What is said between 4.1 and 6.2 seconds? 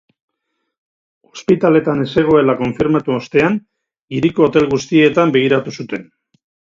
hiriko hotel guztietan begiratu zuten.